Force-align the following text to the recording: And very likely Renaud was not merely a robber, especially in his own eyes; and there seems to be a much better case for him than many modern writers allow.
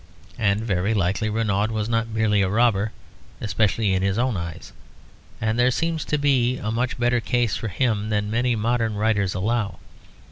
And 0.39 0.61
very 0.61 0.95
likely 0.95 1.29
Renaud 1.29 1.67
was 1.67 1.87
not 1.87 2.07
merely 2.09 2.41
a 2.41 2.49
robber, 2.49 2.91
especially 3.39 3.93
in 3.93 4.01
his 4.01 4.17
own 4.17 4.35
eyes; 4.35 4.73
and 5.39 5.59
there 5.59 5.69
seems 5.69 6.03
to 6.05 6.17
be 6.17 6.57
a 6.57 6.71
much 6.71 6.97
better 6.97 7.19
case 7.19 7.55
for 7.55 7.67
him 7.67 8.09
than 8.09 8.31
many 8.31 8.55
modern 8.55 8.95
writers 8.95 9.35
allow. 9.35 9.77